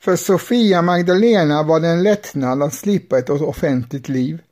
[0.01, 4.43] För Sofia Magdalena var det en lättnad att slippa ett offentligt liv.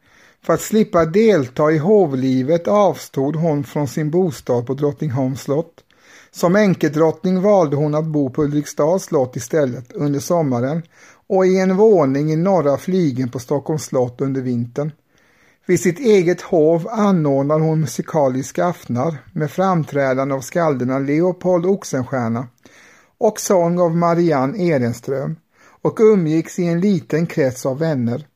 [0.46, 5.84] För att slippa delta i hovlivet avstod hon från sin bostad på Drottningholms slott.
[6.30, 10.82] Som enkedrottning valde hon att bo på Ulriksdals slott istället under sommaren
[11.26, 14.92] och i en våning i norra flygen på Stockholms slott under vintern.
[15.66, 22.46] Vid sitt eget hov anordnar hon musikaliska aftnar med framträdande av skalderna Leopold Oxenstierna
[23.18, 25.36] och sång av Marianne Ehrenström
[25.82, 28.26] och umgicks i en liten krets av vänner.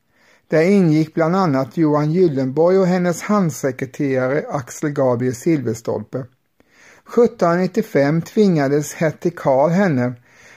[0.49, 6.17] Där ingick bland annat Johan Gyllenborg och hennes handsekreterare Axel Gabriel Silverstolpe.
[6.17, 10.13] 1795 tvingades hertig Karl henne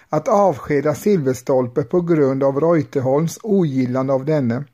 [0.09, 4.65] att avskeda Silverstolpe på grund av Reuterholms ogillande av denne.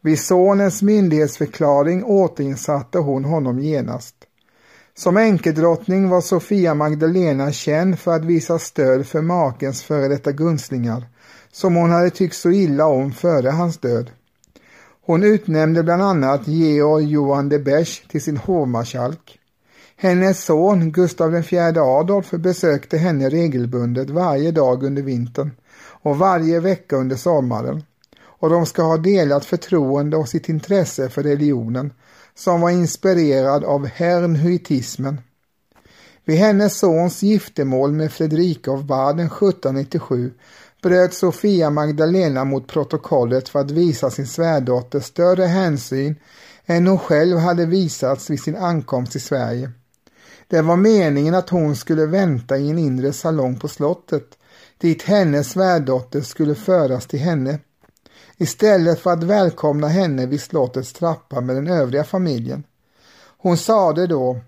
[0.00, 4.14] Vid sonens myndighetsförklaring återinsatte hon honom genast.
[4.94, 11.08] Som enkedrottning var Sofia Magdalena känd för att visa stöd för makens före detta gunstlingar,
[11.52, 14.10] som hon hade tyckt så illa om före hans död.
[15.08, 19.38] Hon utnämnde bland annat Georg Johan de Besch till sin hovmarskalk.
[19.96, 25.50] Hennes son Gustav IV Adolf besökte henne regelbundet varje dag under vintern
[26.02, 27.82] och varje vecka under sommaren
[28.20, 31.92] och de ska ha delat förtroende och sitt intresse för religionen
[32.34, 35.20] som var inspirerad av hernhuitismen.
[36.24, 40.32] Vid hennes sons giftermål med Fredrika av Baden 1797
[40.82, 46.16] bröt Sofia Magdalena mot protokollet för att visa sin svärdotter större hänsyn
[46.66, 49.70] än hon själv hade visats vid sin ankomst till Sverige.
[50.48, 54.38] Det var meningen att hon skulle vänta i en inre salong på slottet
[54.78, 57.58] dit hennes svärdotter skulle föras till henne
[58.36, 62.64] istället för att välkomna henne vid slottets trappa med den övriga familjen.
[63.38, 64.40] Hon sade då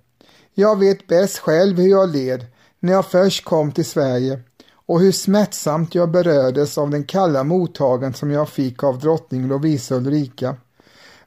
[0.54, 2.46] Jag vet bäst själv hur jag led
[2.80, 4.42] när jag först kom till Sverige
[4.90, 9.94] och hur smärtsamt jag berördes av den kalla mottagen som jag fick av drottning Lovisa
[9.94, 10.56] Ulrika.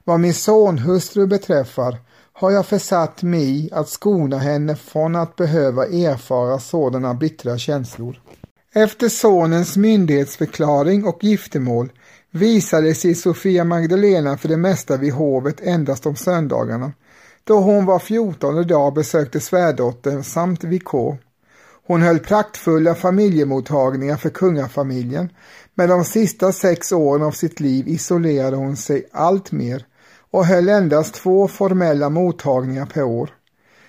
[0.04, 1.96] Vad min sonhustru beträffar
[2.32, 8.20] har jag försatt mig i att skona henne från att behöva erfara sådana bittra känslor.
[8.74, 11.92] Efter sonens myndighetsförklaring och giftermål
[12.30, 16.92] visade sig Sofia Magdalena för det mesta vid hovet endast om söndagarna,
[17.44, 21.18] då hon var fjortonde dag besökte svärdottern samt Vikå.
[21.86, 25.28] Hon höll praktfulla familjemottagningar för kungafamiljen,
[25.74, 29.86] men de sista sex åren av sitt liv isolerade hon sig allt mer
[30.30, 33.30] och höll endast två formella mottagningar per år.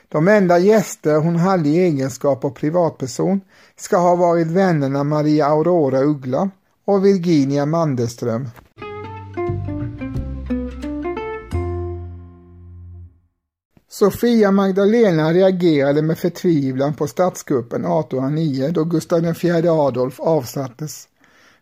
[0.10, 3.42] De enda gäster hon hade i egenskap av privatperson
[3.76, 6.50] ska ha varit vännerna Maria Aurora Uggla
[6.86, 8.50] och Virginia Mandelström.
[14.00, 21.08] Sofia Magdalena reagerade med förtvivlan på statskuppen 1809 då Gustav IV Adolf avsattes.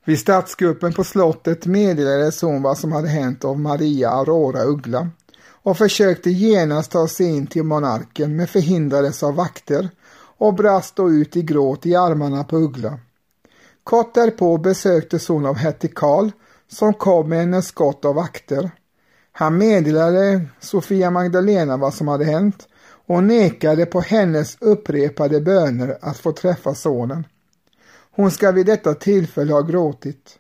[0.06, 5.10] Vid statskuppen på slottet meddelades hon vad som hade hänt av Maria Aurora Uggla
[5.64, 9.90] och försökte genast ta sig in till monarken men förhindrades av vakter
[10.38, 13.00] och brast då ut i gråt i armarna på Uggla.
[13.84, 16.30] Kort därpå besöktes hon av hertig Karl
[16.68, 18.72] som kom med en skott av vakter.
[19.36, 22.68] Han meddelade Sofia Magdalena vad som hade hänt
[23.06, 27.26] och nekade på hennes upprepade böner att få träffa sonen.
[28.12, 30.40] Hon ska vid detta tillfälle ha gråtit.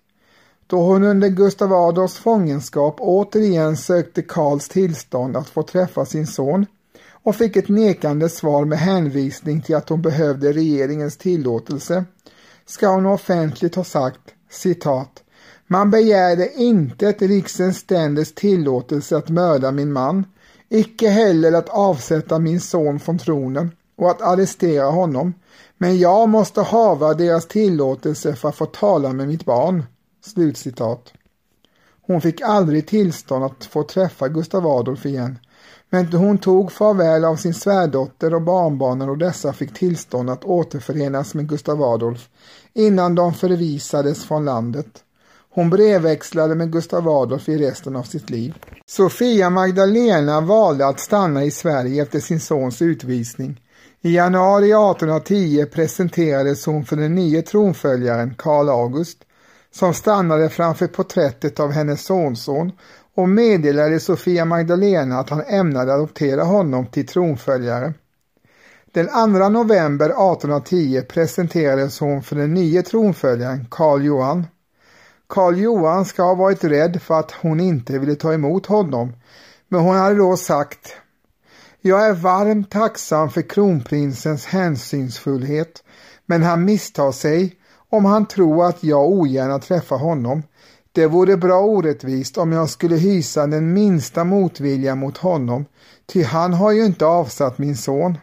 [0.67, 6.65] Då hon under Gustav Adolfs fångenskap återigen sökte Karls tillstånd att få träffa sin son
[7.11, 12.05] och fick ett nekande svar med hänvisning till att hon behövde regeringens tillåtelse,
[12.65, 15.23] ska hon offentligt ha sagt citat
[15.67, 20.25] man begärde inte ett riksens ständers tillåtelse att mörda min man,
[20.69, 25.33] icke heller att avsätta min son från tronen och att arrestera honom,
[25.77, 29.83] men jag måste hava deras tillåtelse för att få tala med mitt barn.
[30.25, 31.13] Slutcitat.
[32.01, 35.39] Hon fick aldrig tillstånd att få träffa Gustav Adolf igen,
[35.89, 41.33] men hon tog farväl av sin svärdotter och barnbarnen och dessa fick tillstånd att återförenas
[41.33, 42.29] med Gustav Adolf
[42.73, 45.02] innan de förvisades från landet.
[45.55, 48.53] Hon brevväxlade med Gustav Adolf i resten av sitt liv.
[48.85, 53.61] Sofia Magdalena valde att stanna i Sverige efter sin sons utvisning.
[54.01, 59.17] I januari 1810 presenterades hon för den nya tronföljaren Karl August
[59.71, 62.71] som stannade framför porträttet av hennes sonson
[63.15, 67.93] och meddelade Sofia Magdalena att han ämnade adoptera honom till tronföljare.
[68.93, 74.45] Den 2 november 1810 presenterades hon för den nya tronföljaren Karl Johan.
[75.33, 79.13] Karl Johan ska ha varit rädd för att hon inte ville ta emot honom,
[79.67, 80.95] men hon hade då sagt
[81.81, 85.83] Jag är varmt tacksam för kronprinsens hänsynsfullhet,
[86.25, 87.55] men han misstar sig
[87.89, 90.43] om han tror att jag ogärna träffar honom.
[90.91, 95.65] Det vore bra orättvist om jag skulle hysa den minsta motvilja mot honom,
[96.05, 98.17] ty han har ju inte avsatt min son.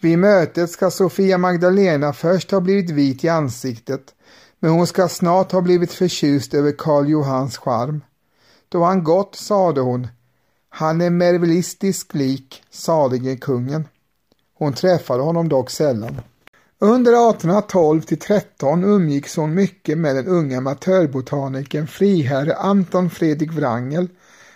[0.00, 4.14] Vid mötet ska Sofia Magdalena först ha blivit vit i ansiktet,
[4.64, 8.04] men hon ska snart ha blivit förtjust över Karl Johans charm.
[8.68, 10.08] Då han gått sade hon,
[10.68, 13.88] han är mervelistisk lik salige kungen.
[14.58, 16.20] Hon träffade honom dock sällan.
[16.78, 24.08] Under 1812 till 13 umgicks hon mycket med den unga amatörbotanikern friherre Anton Fredrik Wrangel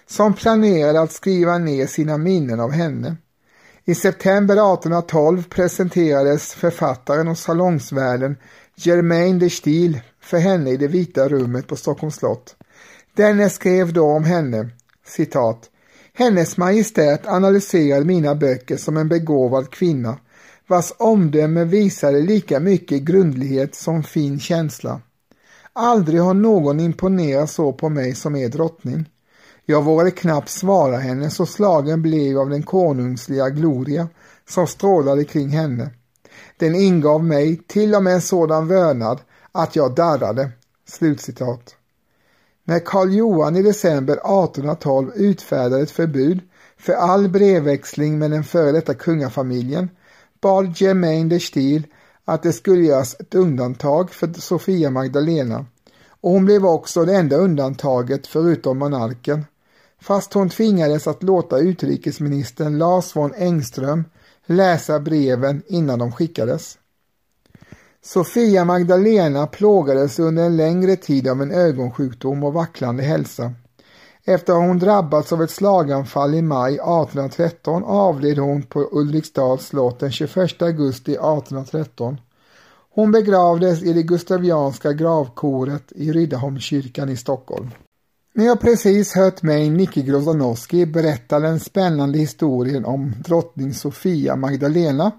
[0.07, 3.17] som planerade att skriva ner sina minnen av henne.
[3.85, 8.37] I september 1812 presenterades författaren och salongsvärden
[8.81, 12.57] Germaine de Stil för henne i det vita rummet på Stockholms slott.
[13.17, 14.69] Denne skrev då om henne,
[15.07, 15.71] citat,
[16.13, 20.19] Hennes Majestät analyserade mina böcker som en begåvad kvinna
[20.67, 25.01] vars omdöme visade lika mycket grundlighet som fin känsla.
[25.73, 29.09] Aldrig har någon imponerat så på mig som er drottning.
[29.67, 34.09] Jag vågade knappt svara henne så slagen blev av den konungsliga gloria
[34.49, 35.91] som strålade kring henne.
[36.59, 39.21] Den ingav mig till och med en sådan vördnad
[39.53, 40.51] att jag darrade.
[40.87, 41.75] Slutcitat.
[42.65, 46.41] När Karl Johan i december 1812 utfärdade ett förbud
[46.79, 49.89] för all brevväxling med den före detta kungafamiljen
[50.41, 51.87] bad Germain de Stil
[52.25, 55.67] att det skulle göras ett undantag för Sofia Magdalena
[56.21, 59.45] och hon blev också det enda undantaget förutom monarken
[60.01, 64.05] fast hon tvingades att låta utrikesministern Lars von Engström
[64.49, 66.79] läsa breven innan de skickades.
[68.03, 73.53] Sofia Magdalena plågades under en längre tid av en ögonsjukdom och vacklande hälsa.
[74.25, 80.01] Efter att hon drabbats av ett slaganfall i maj 1813 avled hon på Ulriksdals slott
[80.01, 82.21] den 21 augusti 1813.
[82.91, 87.71] Hon begravdes i det gustavianska gravkoret i Riddarholmskyrkan i Stockholm.
[88.39, 95.13] Ni har precis hört mig, Nicky Grozanowski, berätta den spännande historien om drottning Sofia Magdalena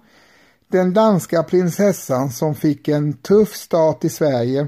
[0.67, 4.67] Den danska prinsessan som fick en tuff start i Sverige,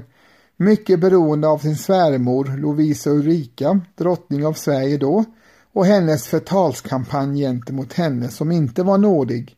[0.56, 5.24] mycket beroende av sin svärmor Lovisa Ulrika, drottning av Sverige då,
[5.72, 9.56] och hennes förtalskampanj gentemot henne som inte var nådig.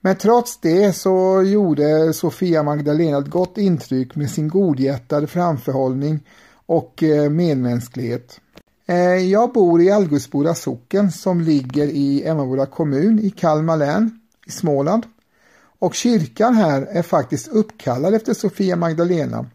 [0.00, 6.20] Men trots det så gjorde Sofia Magdalena ett gott intryck med sin godhjärtade framförhållning
[6.66, 8.40] och eh, medmänsklighet.
[8.86, 14.50] Eh, jag bor i Algusboda socken som ligger i Emmaboda kommun i Kalmar län i
[14.50, 15.06] Småland.
[15.78, 19.46] Och kyrkan här är faktiskt uppkallad efter Sofia Magdalena.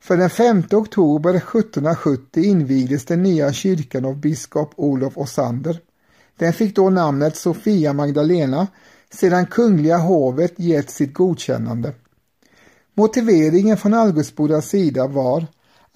[0.00, 5.80] För den 5 oktober 1770 invigdes den nya kyrkan av biskop Olof Osander.
[6.36, 8.66] Den fick då namnet Sofia Magdalena
[9.10, 11.92] sedan kungliga hovet gett sitt godkännande.
[12.94, 15.46] Motiveringen från Algusbodas sida var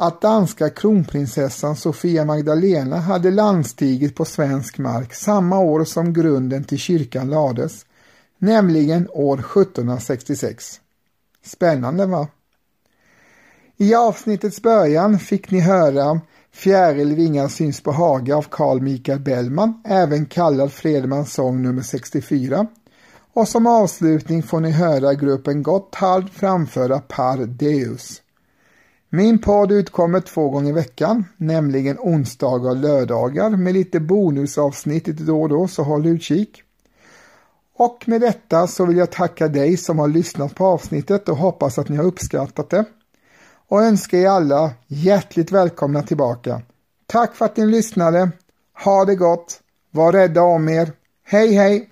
[0.03, 6.78] att danska kronprinsessan Sofia Magdalena hade landstigit på svensk mark samma år som grunden till
[6.78, 7.86] kyrkan lades,
[8.38, 10.80] nämligen år 1766.
[11.44, 12.28] Spännande va?
[13.76, 16.20] I avsnittets början fick ni höra
[16.53, 22.66] Fjäril vingar syns på Haga av Carl Michael Bellman, även kallad Fredmans sång nummer 64.
[23.32, 28.22] Och som avslutning får ni höra gruppen Gotthard framföra Par Deus.
[29.12, 35.22] Min podd utkommer två gånger i veckan, nämligen onsdagar och lördagar med lite bonusavsnitt lite
[35.22, 36.62] då och då, så håll utkik.
[37.74, 41.78] Och med detta så vill jag tacka dig som har lyssnat på avsnittet och hoppas
[41.78, 42.84] att ni har uppskattat det.
[43.68, 46.62] Och önskar er alla hjärtligt välkomna tillbaka.
[47.06, 48.30] Tack för att ni lyssnade.
[48.84, 49.61] Ha det gott.
[49.90, 50.92] Var rädda om er.
[51.24, 51.90] Hej hej!